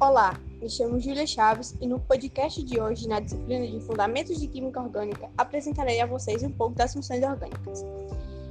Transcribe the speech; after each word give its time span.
Olá, 0.00 0.38
me 0.62 0.70
chamo 0.70 1.00
Júlia 1.00 1.26
Chaves 1.26 1.74
e 1.80 1.86
no 1.88 1.98
podcast 1.98 2.62
de 2.62 2.80
hoje, 2.80 3.08
na 3.08 3.18
disciplina 3.18 3.66
de 3.66 3.80
Fundamentos 3.80 4.38
de 4.38 4.46
Química 4.46 4.80
Orgânica, 4.80 5.28
apresentarei 5.36 6.00
a 6.00 6.06
vocês 6.06 6.44
um 6.44 6.52
pouco 6.52 6.76
das 6.76 6.92
funções 6.92 7.20
orgânicas. 7.24 7.84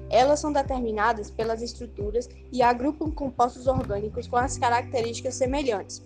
Elas 0.09 0.41
são 0.41 0.51
determinadas 0.51 1.31
pelas 1.31 1.61
estruturas 1.61 2.27
e 2.51 2.61
agrupam 2.61 3.09
compostos 3.09 3.65
orgânicos 3.65 4.27
com 4.27 4.35
as 4.35 4.57
características 4.57 5.35
semelhantes. 5.35 6.03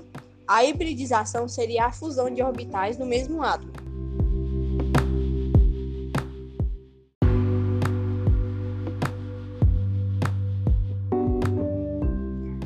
A 0.48 0.64
hibridização 0.64 1.48
seria 1.48 1.86
a 1.86 1.92
fusão 1.92 2.32
de 2.32 2.44
orbitais 2.44 3.00
no 3.00 3.06
mesmo 3.08 3.42
átomo. 3.42 3.74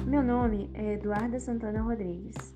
Meu 0.06 0.22
nome 0.22 0.70
é 0.74 0.96
Eduarda 0.96 1.40
Santana 1.40 1.82
Rodrigues. 1.82 2.55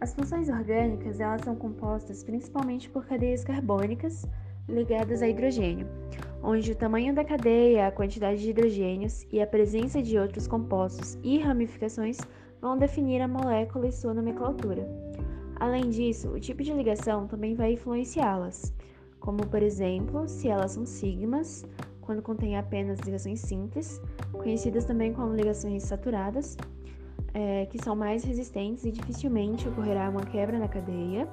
As 0.00 0.14
funções 0.14 0.48
orgânicas 0.48 1.18
elas 1.18 1.42
são 1.42 1.56
compostas 1.56 2.22
principalmente 2.22 2.88
por 2.88 3.04
cadeias 3.04 3.42
carbônicas 3.42 4.24
ligadas 4.68 5.22
a 5.22 5.28
hidrogênio, 5.28 5.88
onde 6.42 6.70
o 6.70 6.76
tamanho 6.76 7.14
da 7.14 7.24
cadeia, 7.24 7.88
a 7.88 7.92
quantidade 7.92 8.40
de 8.40 8.50
hidrogênios 8.50 9.26
e 9.32 9.40
a 9.40 9.46
presença 9.46 10.00
de 10.00 10.16
outros 10.16 10.46
compostos 10.46 11.18
e 11.22 11.38
ramificações 11.38 12.18
vão 12.60 12.76
definir 12.76 13.20
a 13.20 13.28
molécula 13.28 13.88
e 13.88 13.92
sua 13.92 14.14
nomenclatura. 14.14 14.88
Além 15.56 15.90
disso, 15.90 16.28
o 16.28 16.38
tipo 16.38 16.62
de 16.62 16.72
ligação 16.72 17.26
também 17.26 17.56
vai 17.56 17.72
influenciá-las, 17.72 18.72
como 19.18 19.44
por 19.46 19.62
exemplo, 19.62 20.28
se 20.28 20.48
elas 20.48 20.72
são 20.72 20.86
sigmas, 20.86 21.64
quando 22.00 22.22
contém 22.22 22.56
apenas 22.56 23.00
ligações 23.00 23.40
simples, 23.40 24.00
conhecidas 24.32 24.84
também 24.84 25.12
como 25.12 25.34
ligações 25.34 25.82
saturadas, 25.82 26.56
é, 27.38 27.66
que 27.66 27.80
são 27.80 27.94
mais 27.94 28.24
resistentes 28.24 28.84
e 28.84 28.90
dificilmente 28.90 29.68
ocorrerá 29.68 30.10
uma 30.10 30.22
quebra 30.22 30.58
na 30.58 30.66
cadeia, 30.66 31.28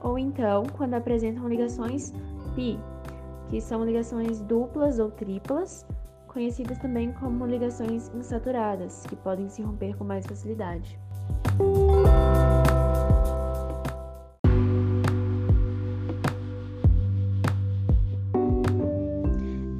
ou 0.00 0.18
então 0.18 0.62
quando 0.74 0.94
apresentam 0.94 1.46
ligações 1.46 2.14
pi, 2.54 2.78
que 3.50 3.60
são 3.60 3.84
ligações 3.84 4.40
duplas 4.40 4.98
ou 4.98 5.10
triplas, 5.10 5.86
conhecidas 6.28 6.78
também 6.78 7.12
como 7.12 7.44
ligações 7.44 8.10
insaturadas, 8.14 9.04
que 9.06 9.16
podem 9.16 9.50
se 9.50 9.60
romper 9.60 9.94
com 9.98 10.04
mais 10.04 10.24
facilidade. 10.24 10.98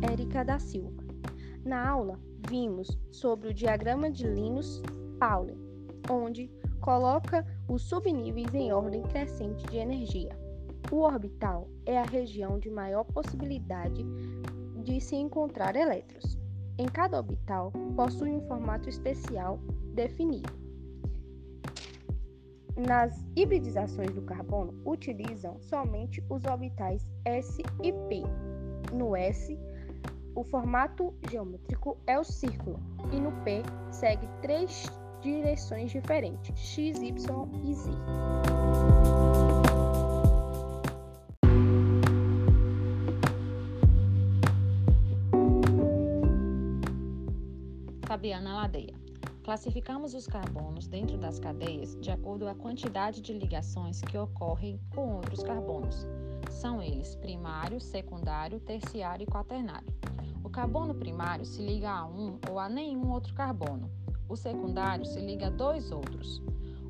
Érica 0.03 0.45
da 0.45 0.59
Silva. 0.59 1.03
Na 1.65 1.89
aula, 1.89 2.21
vimos 2.51 2.99
sobre 3.11 3.49
o 3.49 3.55
diagrama 3.55 4.11
de 4.11 4.27
Linus 4.27 4.83
Pauling, 5.19 5.59
onde 6.11 6.51
coloca 6.81 7.47
os 7.69 7.83
subníveis 7.83 8.55
em 8.55 8.73
ordem 8.73 9.03
crescente 9.03 9.65
de 9.67 9.79
energia. 9.79 10.37
O 10.93 10.99
orbital 10.99 11.69
é 11.87 11.99
a 11.99 12.05
região 12.05 12.59
de 12.59 12.71
maior 12.71 13.05
possibilidade 13.05 14.05
de 14.83 15.01
se 15.01 15.17
encontrar 15.17 15.77
elétrons. 15.77 16.39
Em 16.77 16.87
cada 16.87 17.17
orbital 17.17 17.73
possui 17.97 18.31
um 18.31 18.43
formato 18.43 18.89
especial 18.89 19.59
definido. 19.95 20.53
Nas 22.77 23.25
hibridizações 23.37 24.13
do 24.13 24.23
carbono, 24.23 24.75
utilizam 24.85 25.61
somente 25.61 26.23
os 26.29 26.45
orbitais 26.45 27.07
S 27.25 27.63
e 27.83 27.93
P. 27.93 28.23
No 28.93 29.17
S, 29.17 29.57
o 30.35 30.43
formato 30.43 31.15
geométrico 31.31 31.97
é 32.07 32.19
o 32.19 32.25
círculo 32.25 32.81
e 33.13 33.21
no 33.21 33.31
P 33.45 33.63
segue 33.93 34.29
três 34.43 34.91
direções 35.25 35.91
diferentes, 35.91 36.55
x, 36.59 36.99
y 36.99 37.11
e 37.65 37.75
z. 37.75 37.91
Fabiana 48.07 48.55
Ladeia. 48.55 48.93
Classificamos 49.43 50.13
os 50.13 50.27
carbonos 50.27 50.87
dentro 50.87 51.17
das 51.17 51.39
cadeias 51.39 51.99
de 52.01 52.11
acordo 52.11 52.45
com 52.45 52.51
a 52.51 52.55
quantidade 52.55 53.23
de 53.23 53.33
ligações 53.33 54.03
que 54.03 54.19
ocorrem 54.19 54.79
com 54.95 55.17
outros 55.17 55.43
carbonos. 55.43 56.07
São 56.51 56.83
eles 56.83 57.17
primário, 57.17 57.81
secundário, 57.81 58.61
terciário 58.61 59.25
e 59.25 59.27
quaternário. 59.27 59.89
O 60.43 60.51
carbono 60.51 60.95
primário 60.95 61.47
se 61.47 61.63
liga 61.63 61.91
a 61.91 62.07
um 62.07 62.39
ou 62.51 62.59
a 62.59 62.69
nenhum 62.69 63.11
outro 63.11 63.33
carbono. 63.35 64.04
O 64.29 64.37
secundário 64.37 65.05
se 65.05 65.21
liga 65.21 65.49
a 65.49 65.51
dois 65.51 65.91
outros. 65.91 66.43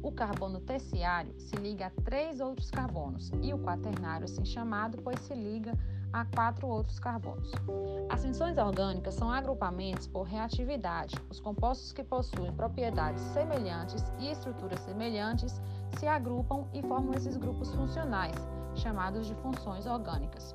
O 0.02 0.12
carbono 0.12 0.60
terciário 0.60 1.34
se 1.38 1.56
liga 1.56 1.86
a 1.86 2.02
três 2.02 2.40
outros 2.40 2.70
carbonos 2.70 3.32
e 3.42 3.54
o 3.54 3.58
quaternário, 3.58 4.24
assim 4.24 4.44
chamado, 4.44 4.98
pois 5.02 5.18
se 5.20 5.34
liga 5.34 5.72
a 6.12 6.24
quatro 6.26 6.68
outros 6.68 7.00
carbonos. 7.00 7.50
As 8.08 8.22
funções 8.22 8.56
orgânicas 8.56 9.14
são 9.14 9.30
agrupamentos 9.30 10.06
por 10.06 10.22
reatividade. 10.22 11.16
Os 11.28 11.40
compostos 11.40 11.92
que 11.92 12.04
possuem 12.04 12.52
propriedades 12.52 13.22
semelhantes 13.22 14.04
e 14.20 14.30
estruturas 14.30 14.78
semelhantes 14.80 15.60
se 15.98 16.06
agrupam 16.06 16.66
e 16.72 16.82
formam 16.82 17.14
esses 17.14 17.36
grupos 17.36 17.72
funcionais, 17.74 18.36
chamados 18.76 19.26
de 19.26 19.34
funções 19.36 19.86
orgânicas. 19.86 20.54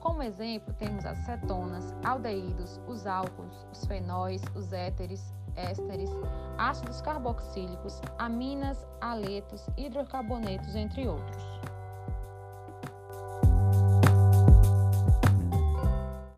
Como 0.00 0.22
exemplo, 0.22 0.72
temos 0.74 1.04
as 1.04 1.18
cetonas, 1.18 1.94
aldeídos, 2.04 2.80
os 2.86 3.06
álcools, 3.06 3.66
os 3.72 3.84
fenóis, 3.86 4.42
os 4.54 4.72
éteres, 4.72 5.34
ésteres, 5.56 6.10
ácidos 6.58 7.02
carboxílicos, 7.02 8.00
aminas, 8.18 8.86
aletos, 9.00 9.66
hidrocarbonetos, 9.76 10.74
entre 10.74 11.08
outros. 11.08 11.53